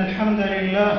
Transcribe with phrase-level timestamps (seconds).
[0.00, 0.92] الحمد لله.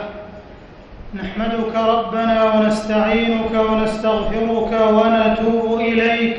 [1.15, 6.37] نحمدك ربنا ونستعينك ونستغفرك ونتوب إليك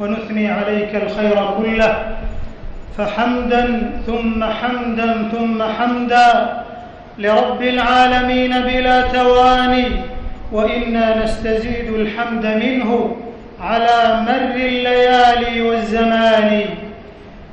[0.00, 2.16] ونثني عليك الخير كله.
[2.98, 6.28] فحمدا ثم حمدا ثم حمدا
[7.18, 9.86] لرب العالمين بلا تواني.
[10.52, 13.16] وإنا نستزيد الحمد منه
[13.60, 13.98] على
[14.28, 16.64] مر الليالي والزمان.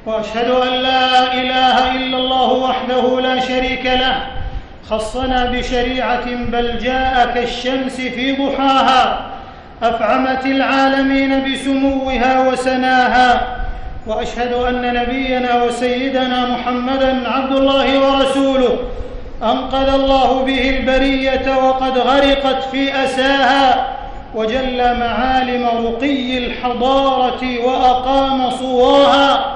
[0.06, 4.16] وأشهد أن لا إله إلا الله وحده لا شريك له
[4.90, 9.20] خصنا بشريعة بل جاء كالشمس في ضحاها
[9.84, 13.41] أفعمت العالمين بسموها وسناها
[14.08, 18.78] وأشهد أن نبينا وسيدنا محمدا عبد الله ورسوله
[19.44, 23.88] أنقذ الله به البرية وقد غرقت في أساها
[24.36, 29.55] وجل معالم رقي الحضارة وأقام صواها.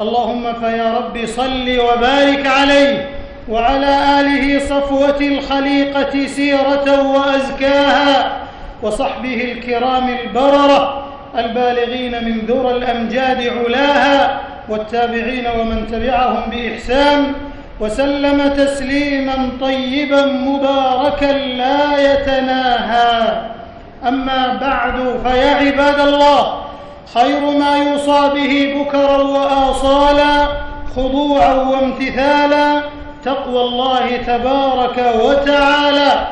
[0.00, 3.08] اللهم فيا رب صل وبارك عليه
[3.48, 8.30] وعلى آله صفوة الخليقة سيرة وأزكاها
[8.82, 11.04] وصحبه الكرام البررة
[11.38, 17.32] البالغين من ذرى الأمجاد علاها والتابعين ومن تبعهم بإحسان
[17.80, 23.40] وسلم تسليما طيبا مباركا لا يتناهى.
[24.08, 26.67] أما بعد فيا عباد الله
[27.14, 30.46] خير ما يوصى به بكرا وآصالا
[30.96, 32.82] خضوعا وامتثالا
[33.24, 36.26] تقوى الله تبارك وتعالى.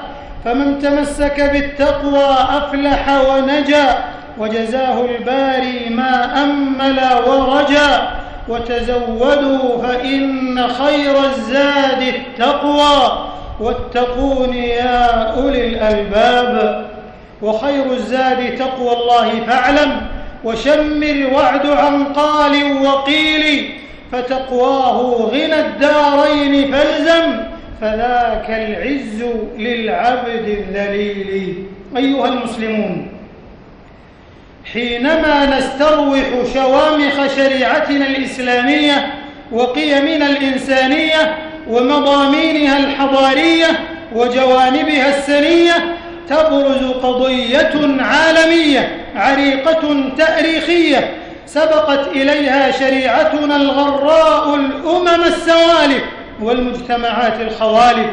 [0.45, 3.99] فمن تمسك بالتقوى أفلح ونجا
[4.39, 8.09] وجزاه الباري ما أمل ورجا.
[8.49, 13.27] وتزودوا فإن خير الزاد التقوى.
[13.61, 16.85] واتقون يا أولي الألباب.
[17.43, 20.16] وخير الزاد تقوى الله فاعلم.
[20.47, 23.71] وشم الوعد عن قال وقيل
[24.13, 25.01] فتقواه
[25.33, 27.33] غنى الدارين فالزم
[27.81, 29.25] فذاك العز
[29.59, 31.55] للعبد الذليل.
[31.97, 33.09] أيها المسلمون
[34.73, 39.15] حينما نستروح شوامخ شريعتنا الإسلامية
[39.53, 41.37] وقيمنا الإنسانية
[41.71, 43.67] ومضامينها الحضارية
[44.15, 45.75] وجوانبها السنية
[46.29, 51.15] تبرز قضية عالمية عريقة تأريخية
[51.47, 56.03] سبقت إليها شريعتنا الغراء الأمم السوالف
[56.43, 58.11] والمجتمعات الخوالف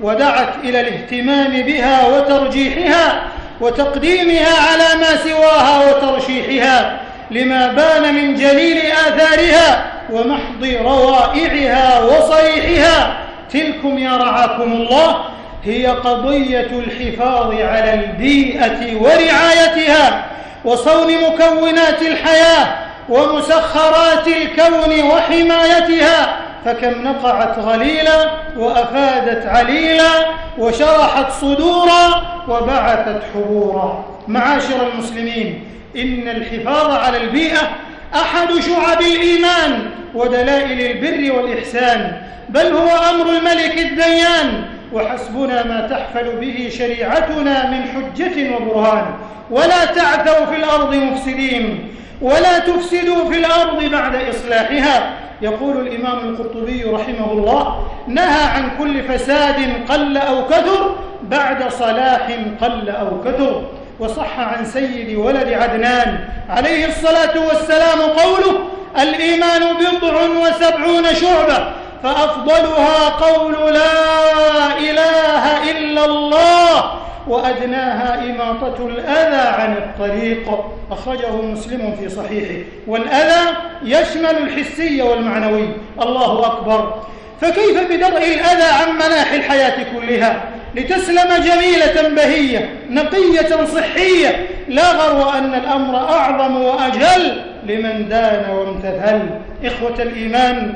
[0.00, 3.22] ودعت إلى الاهتمام بها وترجيحها
[3.60, 7.00] وتقديمها على ما سواها وترشيحها
[7.30, 13.16] لما بان من جليل آثارها ومحض روائعها وصريحها.
[13.52, 15.24] تلكم يا رعاكم الله
[15.64, 20.24] هي قضية الحفاظ على البيئة ورعايتها.
[20.66, 22.66] وصون مكونات الحياة
[23.08, 30.10] ومسخرات الكون وحمايتها فكم نقعت غليلا وأفادت عليلا
[30.58, 34.04] وشرحت صدورا وبعثت حبورا.
[34.28, 35.64] معاشر المسلمين
[35.96, 37.70] إن الحفاظ على البيئة
[38.14, 46.70] أحد شعب الإيمان ودلائل البر والإحسان بل هو أمر الملك الديان وحسبنا ما تحفل به
[46.78, 49.04] شريعتنا من حجة وبرهان.
[49.50, 51.92] ولا تعثوا في الأرض مفسدين.
[52.22, 55.12] ولا تفسدوا في الأرض بعد إصلاحها.
[55.42, 59.56] يقول الإمام القرطبي رحمه الله نهى عن كل فساد
[59.88, 62.28] قل أو كثر بعد صلاح
[62.60, 63.62] قل أو كثر.
[63.98, 66.18] وصح عن سيد ولد عدنان
[66.48, 68.58] عليه الصلاة والسلام قوله
[69.02, 71.72] الإيمان بضع وسبعون شعبة.
[72.02, 76.92] فأفضلها قول لا إله إلا الله
[77.28, 80.64] وأدناها إماطة الأذى عن الطريق.
[80.90, 82.64] أخرجه مسلم في صحيحه.
[82.86, 85.68] والأذى يشمل الحسي والمعنوي.
[86.02, 87.02] الله أكبر.
[87.40, 90.42] فكيف بدرء الأذى عن مناحي الحياة كلها؟
[90.74, 94.46] لتسلم جميلة بهية نقية صحية.
[94.68, 99.20] لا غرو أن الأمر أعظم وأجل لمن دان وامتثل.
[99.64, 100.74] إخوة الإيمان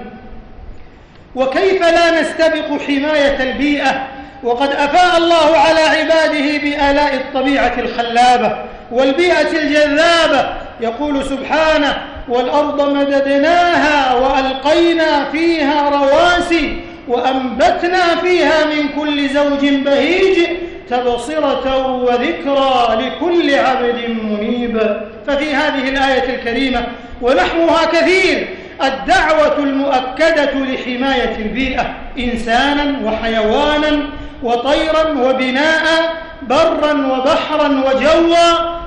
[1.35, 4.07] وكيف لا نستبق حماية البيئة؟
[4.43, 8.57] وقد أفاء الله على عباده بآلاء الطبيعة الخلابة
[8.93, 10.53] والبيئة الجذابة.
[10.81, 20.47] يقول سبحانه والأرض مددناها وألقينا فيها رواسي وأنبتنا فيها من كل زوج بهيج
[20.91, 25.01] تبصرة وذكرى لكل عبد منيب.
[25.27, 26.87] ففي هذه الآية الكريمة
[27.23, 28.49] ونحوها كثير
[28.83, 34.03] الدعوة المؤكدة لحماية البيئة إنسانا وحيوانا
[34.43, 35.85] وطيرا وبناء
[36.43, 38.81] برا وبحرا وجوا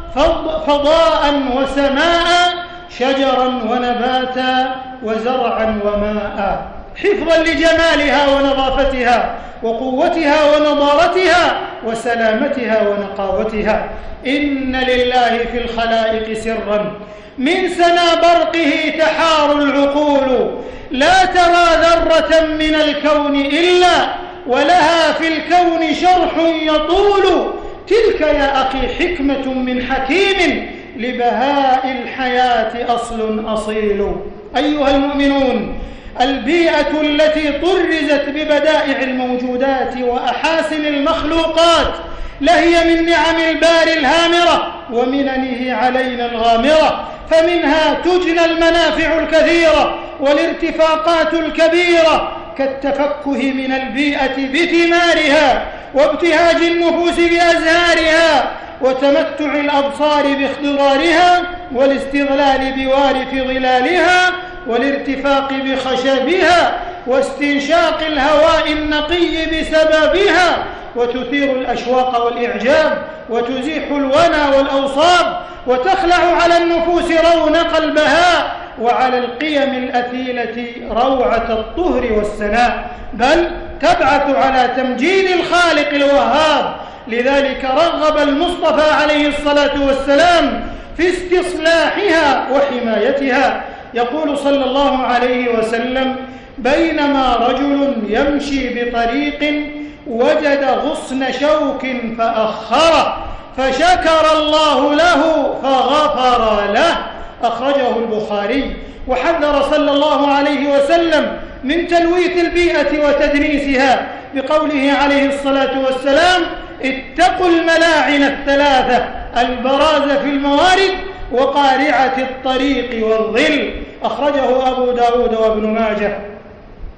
[0.68, 2.54] فضاء وسماء
[3.00, 6.66] شجرا ونباتا وزرعا وماء.
[6.95, 13.86] حفظا لجمالها ونظافتها وقوتها ونضارتها وسلامتها ونقاوتها.
[14.28, 16.92] إن لله في الخلائق سرا.
[17.38, 20.51] من سنا برقه تحار العقول.
[20.91, 24.07] لا ترى ذرة من الكون إلا
[24.47, 27.53] ولها في الكون شرح يطول.
[27.88, 34.15] تلك يا أخي حكمة من حكيم لبهاء الحياة أصل أصيل.
[34.57, 35.80] أيها المؤمنون
[36.21, 41.94] البيئة التي طرزت ببدائع الموجودات وأحاسن المخلوقات
[42.41, 47.07] لهي من نعم البار الهامرة ومننه علينا الغامرة.
[47.33, 58.51] فمنها تجنى المنافع الكثيرة والارتفاقات الكبيرة كالتفكه من البيئة بثمارها وابتهاج النفوس بأزهارها
[58.81, 61.41] وتمتع الأبصار باخضرارها
[61.75, 64.31] والاستظلال بوارث ظلالها
[64.68, 70.63] والارتفاق بخشبها واستنشاق الهواء النقي بسببها
[70.95, 72.97] وتثير الأشواق والإعجاب
[73.30, 83.50] وتزيح الونى والأوصاب وتخلع على النفوس رونق البهاء وعلى القيم الأثيلة روعة الطهر والسناء بل
[83.81, 86.75] تبعث على تمجيد الخالق الوهاب.
[87.08, 90.64] لذلك رغب المصطفى عليه الصلاة والسلام
[90.98, 93.64] في استصلاحها وحمايتها.
[93.94, 96.16] يقول صلى الله عليه وسلم
[96.58, 99.64] بينما رجل يمشي بطريق
[100.08, 103.18] وجد غصن شوك فأخره
[103.58, 106.98] فشكر الله له فغفر له.
[107.44, 108.76] أخرجه البخاري
[109.08, 116.42] وحذر صلى الله عليه وسلم من تلويث البيئة وتدنيسها بقوله عليه الصلاة والسلام
[116.84, 119.06] اتقوا الملاعن الثلاثة
[119.38, 120.94] البراز في الموارد
[121.32, 123.74] وقارعة الطريق والظل.
[124.04, 126.18] أخرجه أبو داود وابن ماجه.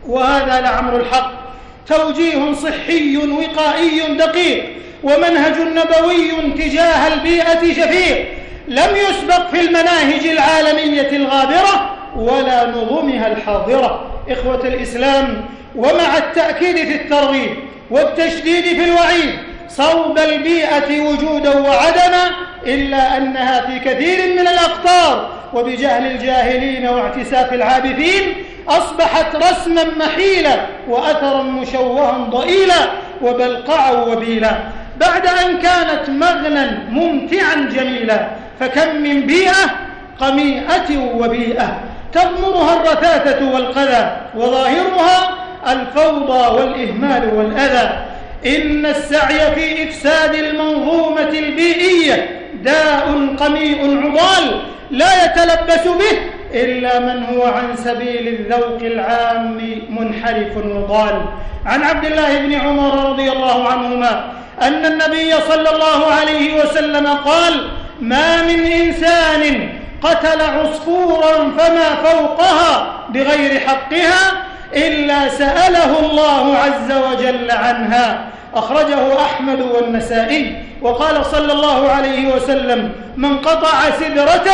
[0.07, 1.44] وهذا لعمر الحق.
[1.87, 4.63] توجيه صحي وقائي دقيق
[5.03, 8.25] ومنهج نبوي تجاه البيئة شفيق.
[8.67, 14.11] لم يسبق في المناهج العالمية الغابرة ولا نظمها الحاضرة.
[14.29, 15.45] إخوة الإسلام
[15.75, 17.49] ومع التأكيد في الترغيب
[17.91, 19.35] والتشديد في الوعيد
[19.69, 22.31] صوب البيئة وجودا وعدما
[22.65, 28.33] إلا أنها في كثير من الأقطار وبجهل الجاهلين واعتساف العابثين
[28.67, 30.55] أصبحت رسما محيلا
[30.89, 32.89] وأثرا مشوها ضئيلا
[33.21, 34.51] وبلقعا وبيلا.
[34.97, 38.27] بعد أن كانت مغنى ممتعا جميلا
[38.59, 39.71] فكم من بيئة
[40.19, 41.79] قميئة وبيئة.
[42.13, 45.35] تغمرها الرثاثة والقذى وظاهرها
[45.67, 48.05] الفوضى والإهمال والأذى.
[48.45, 54.61] إن السعي في إفساد المنظومة البيئية داء قميء عضال
[54.91, 56.17] لا يتلبس به
[56.53, 61.21] إلا من هو عن سبيل الذوق العام منحرف وضال.
[61.65, 64.31] عن عبد الله بن عمر رضي الله عنهما
[64.61, 67.67] أن النبي صلى الله عليه وسلم قال
[68.01, 69.69] ما من إنسان
[70.01, 74.31] قتل عصفورا فما فوقها بغير حقها
[74.75, 80.55] إلا سأله الله عز وجل عنها أخرجه أحمد والنسائي.
[80.81, 84.51] وقال صلى الله عليه وسلم من قطع سدرة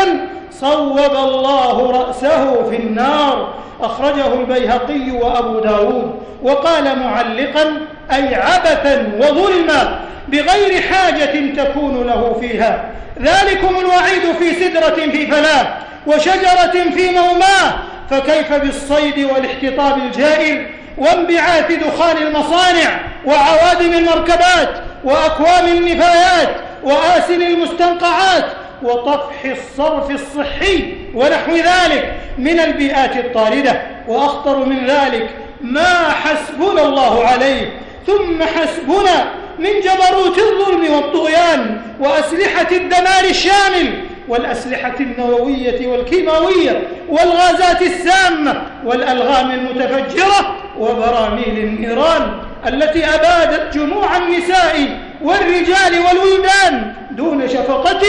[0.51, 3.53] صوب الله رأسه في النار.
[3.81, 6.15] أخرجه البيهقي وأبو داود.
[6.43, 7.77] وقال معلقا
[8.11, 12.91] أي عبثا وظلما بغير حاجة تكون له فيها.
[13.21, 15.67] ذلكم الوعيد في سدرة في فلاة
[16.07, 17.73] وشجرة في موماه
[18.09, 20.65] فكيف بالصيد والاحتطاب الجائر
[20.97, 24.69] وانبعاث دخان المصانع وعوادم المركبات
[25.03, 26.49] وأكوام النفايات
[26.83, 28.45] وآسن المستنقعات
[28.83, 33.81] وطفح الصرف الصحي ونحو ذلك من البيئات الطاردة.
[34.07, 35.29] وأخطر من ذلك
[35.61, 37.73] ما حسبنا الله عليه
[38.07, 43.93] ثم حسبنا من جبروت الظلم والطغيان وأسلحة الدمار الشامل
[44.27, 52.31] والأسلحة النووية والكيماوية والغازات السامة والألغام المتفجرة وبراميل النيران
[52.67, 58.01] التي أبادت جموع النساء والرجال والولدان دون شفقة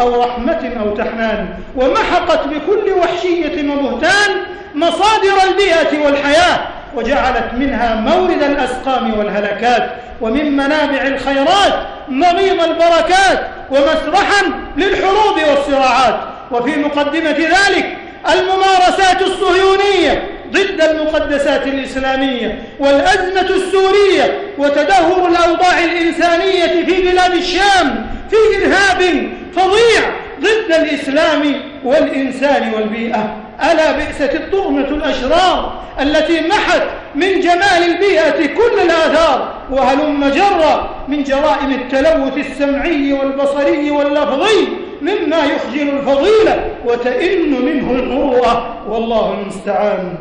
[0.00, 4.30] أو رحمة أو تحنان ومحقت بكل وحشية وبهتان
[4.74, 6.60] مصادر البيئة والحياة
[6.96, 9.90] وجعلت منها مورد الأسقام والهلكات
[10.20, 11.74] ومن منابع الخيرات
[12.08, 14.42] نظيم البركات ومسرحا
[14.76, 16.20] للحروب والصراعات.
[16.50, 17.96] وفي مقدمة ذلك
[18.32, 29.28] الممارسات الصهيونية ضد المقدسات الإسلامية والأزمة السورية وتدهور الأوضاع الإنسانية في بلاد الشام في إرهاب
[29.56, 30.10] فظيع
[30.40, 33.41] ضد الإسلام والإنسان والبيئة.
[33.60, 36.82] ألا بئست الطغمة الأشرار التي محت
[37.14, 44.68] من جمال البيئة كل الآثار وهلم جرى من جرائم التلوث السمعي والبصري واللفظي
[45.02, 50.14] مما يخجل الفضيلة وتئن منه المروءة والله المستعان.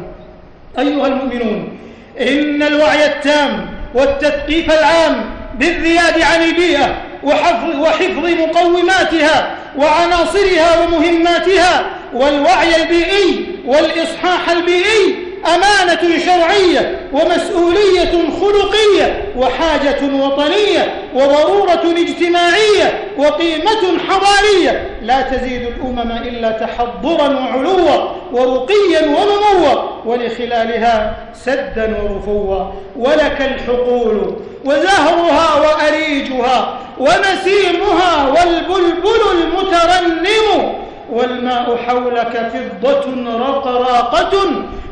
[0.80, 1.78] أيها المؤمنون
[2.20, 5.26] إن الوعي التام والتثقيف العام
[5.60, 18.12] بالزياد عن البيئة وحفظ, وحفظ مقوماتها وعناصرها ومهماتها والوعي البيئي والإصحاح البيئي أمانة شرعية ومسؤولية
[18.41, 29.82] خلقية وحاجة وطنية وضرورة اجتماعية وقيمة حضارية لا تزيد الأمم إلا تحضرا وعلوا ورقيا ونموا
[30.06, 32.65] ولخلالها سدا ورفوا.
[32.96, 40.81] ولك الحقول وزهرها وأريجها ونسيمها والبلبل المترنم
[41.12, 43.06] والماء حولك فضة
[43.38, 44.34] رقراقة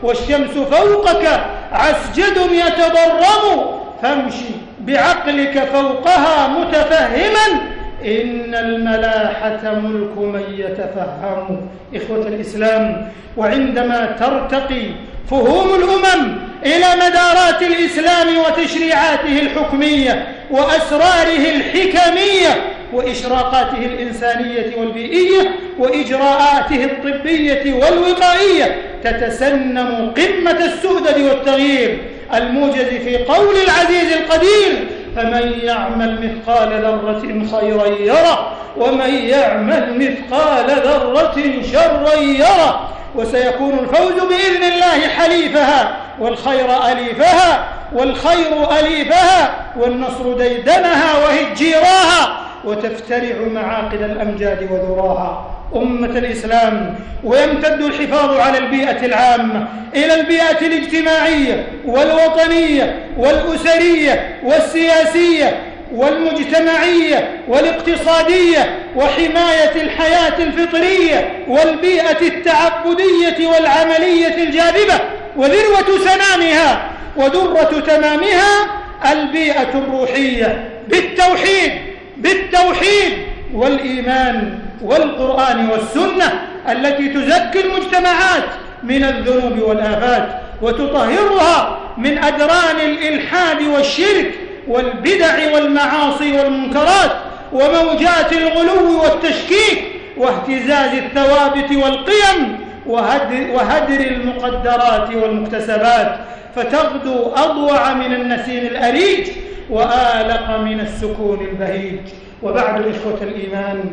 [0.04, 3.80] والشمس فوقك عسجد يتضرم.
[4.02, 7.62] فامشي بعقلك فوقها متفهما.
[8.06, 11.70] إن الملاحة ملك من يتفهم.
[11.96, 14.86] إخوة الإسلام وعندما ترتقي
[15.30, 22.62] فهوم الأمم إلى مدارات الإسلام وتشريعاته الحكمية وأسراره الحكمية
[22.94, 31.98] وإشراقاته الإنسانية والبيئية وإجراءاته الطبية والوقائية تتسنم قمة السؤدد والتغيير
[32.34, 41.62] الموجز في قول العزيز القدير فمن يعمل مثقال ذرة خيرا يره ومن يعمل مثقال ذرة
[41.72, 42.90] شرا يره.
[43.16, 52.49] وسيكون الفوز بإذن الله حليفها والخير أليفها والخير أليفها والنصر ديدنها وهجيراها.
[52.70, 55.56] وتفترع معاقد الأمجاد وذراها.
[55.76, 65.60] أمة الإسلام ويمتد الحفاظ على البيئة العامة إلى البيئة الاجتماعية والوطنية والأسرية والسياسية
[65.94, 75.00] والمجتمعية والاقتصادية وحماية الحياة الفطرية والبيئة التعبدية والعملية الجاذبة
[75.36, 78.68] وذروة سنامها ودرة تمامها
[79.12, 81.89] البيئة الروحية بالتوحيد.
[82.20, 83.14] بالتوحيد
[83.54, 88.44] والإيمان والقرآن والسنة التي تزكي المجتمعات
[88.84, 90.30] من الذنوب والآفات
[90.62, 94.32] وتطهرها من أدران الإلحاد والشرك
[94.68, 97.12] والبدع والمعاصي والمنكرات
[97.54, 99.84] وموجات الغلو والتشكيك
[100.18, 106.16] واهتزاز الثوابت والقيم وهدر, وهدر المقدرات والمكتسبات
[106.56, 109.28] فتغدو أضوع من النسيم الأريج
[109.70, 112.00] وآلق من السكون البهيج.
[112.44, 113.84] وبعد إخوة الإيمان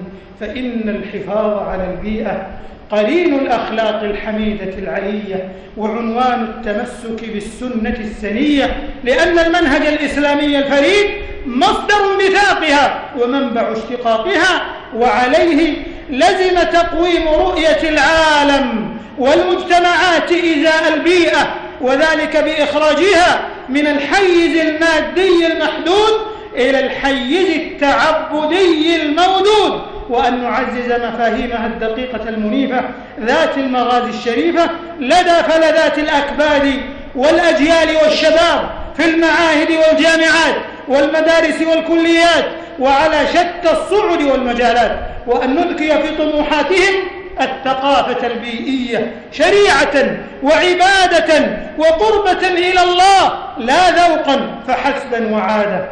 [0.41, 2.47] فإن الحفاظ على البيئة
[2.91, 11.07] قرين الأخلاق الحميدة العلية وعنوان التمسك بالسنة السنية لأن المنهج الإسلامي الفريد
[11.47, 14.63] مصدر ميثاقها ومنبع اشتقاقها
[14.97, 15.75] وعليه
[16.11, 26.13] لزم تقويم رؤية العالم والمجتمعات إزاء البيئة وذلك بإخراجها من الحيز المادي المحدود
[26.57, 32.81] إلى الحيز التعبدي المودود وأن نعزز مفاهيمها الدقيقة المنيفة
[33.21, 34.71] ذات المغازي الشريفة
[35.01, 36.73] لدى فلذات الأكباد
[37.17, 40.55] والأجيال والشباب في المعاهد والجامعات
[40.89, 42.45] والمدارس والكليات
[42.79, 46.95] وعلى شتى الصعد والمجالات وأن نذكي في طموحاتهم
[47.41, 51.47] الثقافة البيئية شريعة وعبادة
[51.79, 55.85] وقربة إلى الله لا ذوقا فحسبا وعادة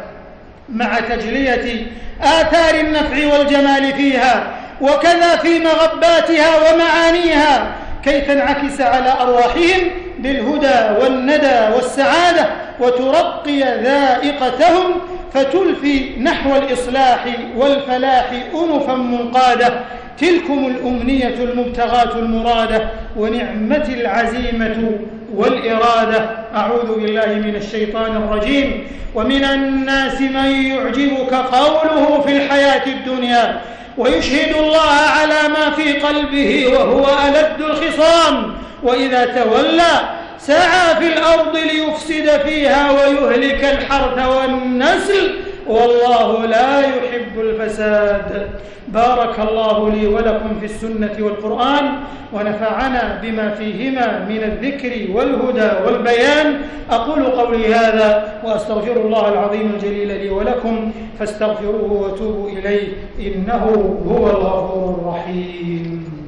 [0.69, 1.85] مع تجلية
[2.21, 4.43] آثار النفع والجمال فيها
[4.81, 7.67] وكذا في مغباتها ومعانيها
[8.05, 9.81] كي تنعكس على أرواحهم
[10.19, 12.47] بالهدى والندى والسعادة
[12.79, 14.91] وترقي ذائقتهم
[15.33, 17.25] فتلفي نحو الإصلاح
[17.57, 19.73] والفلاح أنفا منقادة
[20.19, 24.91] تلكم الأمنية المبتغاة المرادة ونعمة العزيمة
[25.35, 26.29] والإرادة.
[26.55, 28.87] أعوذ بالله من الشيطان الرجيم.
[29.15, 33.61] ومن الناس من يعجبك قوله في الحياة الدنيا
[33.97, 38.53] ويشهد الله على ما في قلبه وهو ألد الخصام.
[38.83, 40.09] وإذا تولى
[40.39, 45.35] سعى في الأرض ليفسد فيها ويهلك الحرث والنسل
[45.67, 48.49] والله لا يحب الفساد.
[48.87, 51.85] بارك الله لي ولكم في السنة والقرآن
[52.33, 56.61] ونفعنا بما فيهما من الذكر والهدى والبيان.
[56.91, 62.87] أقول قولي هذا وأستغفر الله العظيم الجليل لي ولكم فاستغفروه وتوبوا إليه
[63.19, 63.63] إنه
[64.07, 66.24] هو الغفور الرحيم.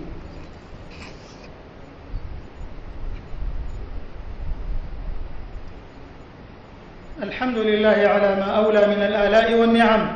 [7.23, 10.07] الحمد لله على ما أولى من الآلاء والنعم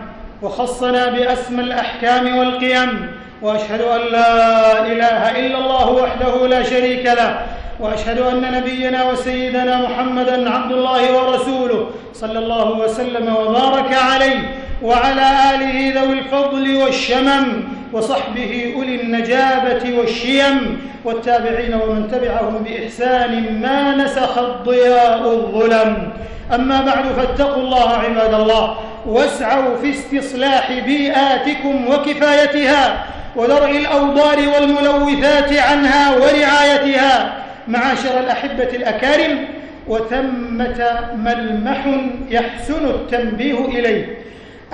[0.41, 3.07] وخصنا بأسمى الأحكام والقيم
[3.41, 7.45] وأشهد أن لا إله إلا الله وحده لا شريك له
[7.79, 14.39] وأشهد أن نبينا وسيدنا محمدا عبد الله ورسوله صلى الله وسلم وبارك عليه
[14.83, 24.37] وعلى آله ذوي الفضل والشمم وصحبه أولي النجابة والشيم والتابعين ومن تبعهم بإحسان ما نسخ
[24.37, 26.09] الضياء الظلم.
[26.55, 33.05] أما بعد فاتقوا الله عباد الله واسعوا في استصلاح بيئاتكم وكفايتها
[33.35, 37.33] ودرء الأوضار والملوثات عنها ورعايتها.
[37.67, 39.45] معاشر الأحبة الأكارم
[39.87, 41.85] وثمة ملمح
[42.29, 44.17] يحسن التنبيه إليه.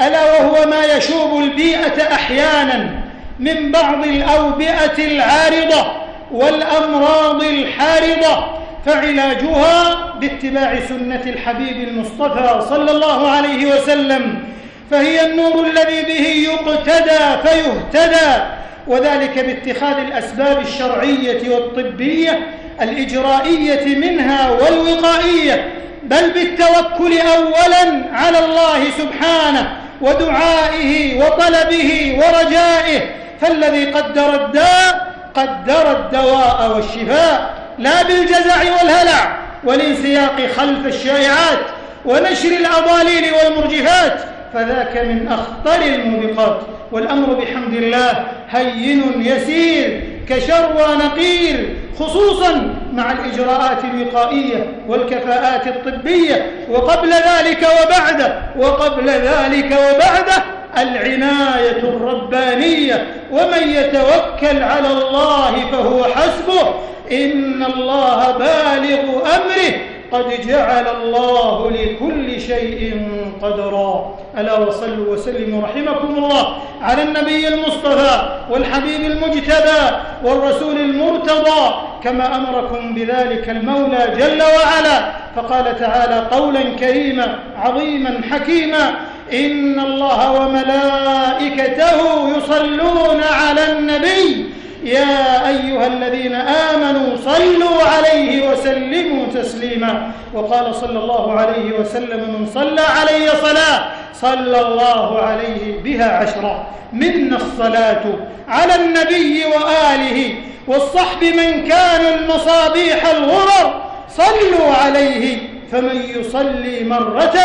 [0.08, 3.07] ألا وهو ما يشوب البيئة أحيانا
[3.40, 5.92] من بعض الأوبئة العارضة
[6.32, 8.46] والأمراض الحارضة
[8.86, 14.44] فعلاجها باتباع سنة الحبيب المصطفى صلى الله عليه وسلم
[14.92, 18.44] فهي النور الذي به يقتدى فيهتدى
[18.88, 22.40] وذلك باتخاذ الأسباب الشرعية والطبية
[22.82, 33.02] الإجرائية منها والوقائية بل بالتوكل أولا على الله سبحانه ودعائه وطلبه ورجائه
[33.42, 41.60] فالذي قدر الداء قدر الدواء والشفاء لا بالجزع والهلع والانسياق خلف الشائعات
[42.06, 44.20] ونشر الأضاليل والمرجفات
[44.54, 46.62] فذاك من أخطر الموبقات.
[46.92, 57.68] والأمر بحمد الله هين يسير كشروى نقير خصوصا مع الإجراءات الوقائية والكفاءات الطبية وقبل ذلك
[57.84, 60.44] وبعده وقبل ذلك وبعده
[60.82, 66.74] العناية الربانية ومن يتوكل على الله فهو حسبه.
[67.12, 69.74] إن الله بالغ أمره
[70.12, 73.08] قد جعل الله لكل شيء
[73.42, 74.18] قدرا.
[74.38, 79.82] ألا وصلوا وسلموا رحمكم الله على النبي المصطفى والحبيب المجتبى
[80.24, 81.74] والرسول المرتضى
[82.04, 85.12] كما أمركم بذلك المولى جل وعلا.
[85.36, 88.96] فقال تعالى قولا كريما عظيما حكيما
[89.34, 94.46] إن الله وملائكته يصلون على النبي.
[94.84, 100.12] يا أيها الذين آمنوا صلوا عليه وسلموا تسليما.
[100.34, 107.36] وقال صلى الله عليه وسلم من صلى علي صلاة صلى الله عليه بها عشرا منا
[107.36, 108.04] الصلاة
[108.48, 110.34] على النبي وآله
[110.68, 113.82] والصحب من كانوا المصابيح الغرر.
[114.10, 115.38] صلوا عليه
[115.72, 117.38] فمن يصلي مرة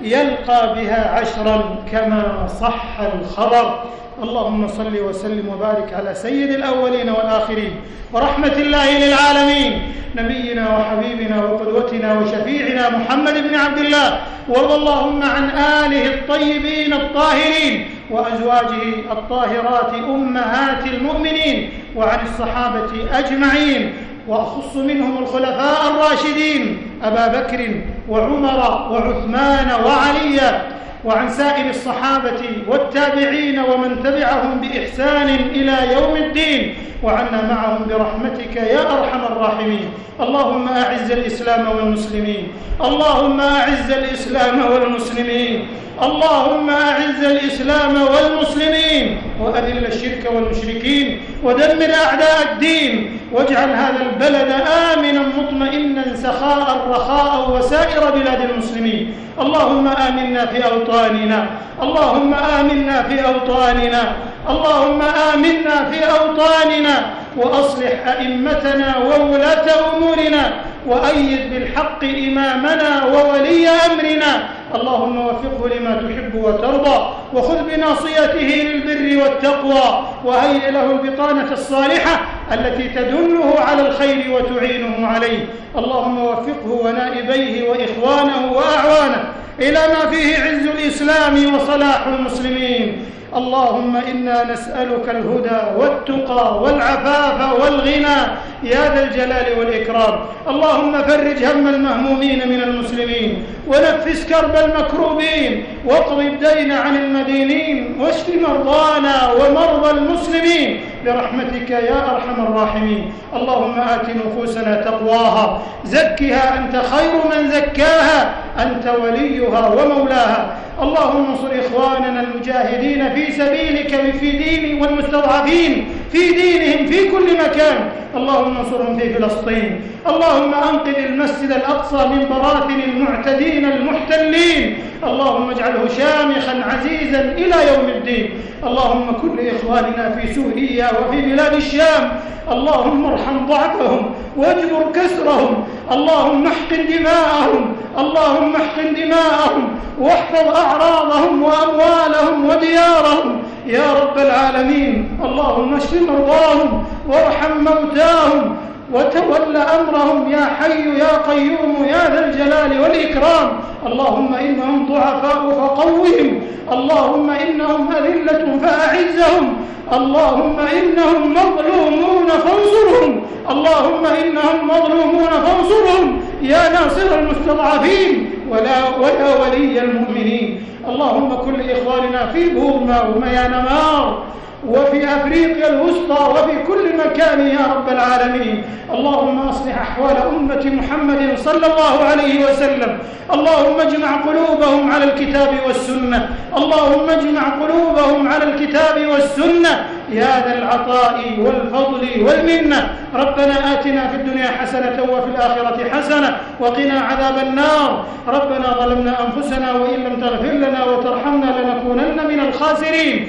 [0.00, 3.84] يلقى بها عشرا كما صح الخبر.
[4.22, 7.76] اللهم صل وسلم وبارك على سيد الأولين والآخرين.
[8.12, 9.82] ورحمة الله للعالمين.
[10.16, 14.20] نبينا وحبيبنا وقدوتنا وشفيعنا محمد بن عبد الله.
[14.48, 17.90] وارض اللهم عن آله الطيبين الطاهرين.
[18.10, 21.70] وأزواجه الطاهرات أمهات المؤمنين.
[21.96, 23.92] وعن الصحابة أجمعين.
[24.28, 27.60] وأخص منهم الخلفاء الراشدين أبا بكر
[28.08, 28.58] وعمر
[28.92, 30.62] وعثمان وعليا
[31.04, 39.20] وعن سائر الصحابة والتابعين ومن تبعهم بإحسان إلى يوم الدين وعنا معهم برحمتك يا أرحم
[39.32, 39.88] الراحمين.
[40.20, 42.48] اللهم أعز الإسلام والمسلمين.
[42.80, 45.68] اللهم أعز الإسلام والمسلمين.
[46.02, 54.54] اللهم أعز الإسلام والمسلمين وأذل الشرك والمشركين ودمر أعداء الدين واجعل هذا البلد
[54.92, 59.14] آمنا مطمئنا سخاء رخاء وسائر بلاد المسلمين.
[59.40, 61.46] اللهم آمنا في أوطاننا.
[61.82, 64.12] اللهم آمنا في أوطاننا.
[64.48, 67.06] اللهم آمنا في أوطاننا.
[67.36, 70.52] وأصلح أئمتنا وولاة أمورنا.
[70.86, 74.48] وأيد بالحق إمامنا وولي أمرنا.
[74.74, 82.20] اللهم وفقه لما تحب وترضى وخذ بناصيته للبر والتقوى وهيئ له البطانة الصالحة
[82.52, 85.46] التي تدله على الخير وتعينه عليه.
[85.78, 89.24] اللهم وفقه ونائبيه وإخوانه وأعوانه
[89.60, 93.04] إلى ما فيه عز الإسلام وصلاح المسلمين.
[93.36, 98.18] اللهم إنا نسألك الهدى والتقى والعفاف والغنى
[98.62, 100.14] يا ذا الجلال والإكرام.
[100.48, 109.32] اللهم فرج هم المهمومين من المسلمين ونفس كرب المكروبين واقض الدين عن المدينين واشف مرضانا
[109.32, 113.12] ومرضى المسلمين برحمتك يا أرحم الراحمين.
[113.36, 120.56] اللهم آت نفوسنا تقواها زكها أنت خير من زكاها أنت وليها ومولاها.
[120.82, 127.90] اللهم انصر إخواننا المجاهدين في سبيلك في دين والمستضعفين في دينهم في كل مكان.
[128.16, 129.80] اللهم انصرهم في فلسطين.
[130.06, 134.78] اللهم أنقذ المسجد الأقصى من براثن المعتدين المحتلين.
[135.04, 138.30] اللهم اجعله شامخا عزيزا إلى يوم الدين.
[138.64, 142.12] اللهم كن لاخواننا في سوريا وفي بلاد الشام.
[142.50, 145.64] اللهم ارحم ضعفهم واجبر كسرهم.
[145.92, 149.68] اللهم احقن دماءهم اللهم احقن دماءهم
[150.00, 153.42] واحفظ أعراضهم وأموالهم وديارهم.
[153.66, 158.56] يا رب العالمين اللهم اشف مرضاهم وارحم موتاهم.
[158.94, 163.48] وتول أمرهم يا حي يا قيوم يا ذا الجلال والإكرام.
[163.86, 166.40] اللهم إنهم ضعفاء فقوهم.
[166.72, 169.56] اللهم إنهم أذلة فأعزهم.
[169.92, 173.22] اللهم إنهم مظلومون فانصرهم.
[173.50, 176.20] اللهم إنهم مظلومون فانصرهم.
[176.42, 180.62] يا ناصر المستضعفين ولا ويا ولي المؤمنين.
[180.88, 184.22] اللهم كل إخواننا في بورما وميانمار
[184.68, 188.64] وفي أفريقيا الوسطى وفي كل مكان يا رب العالمين.
[188.94, 192.98] اللهم أصلح أحوال أمة محمد صلى الله عليه وسلم.
[193.34, 196.28] اللهم اجمع قلوبهم على الكتاب والسنة.
[196.56, 199.84] اللهم اجمع قلوبهم على الكتاب والسنة.
[200.12, 202.90] يا ذا العطاء والفضل والمنة.
[203.14, 208.04] ربنا آتنا في الدنيا حسنة وفي الآخرة حسنة وقنا عذاب النار.
[208.28, 213.28] ربنا ظلمنا أنفسنا وإن لم تغفر لنا وترحمنا لنكونن من الخاسرين.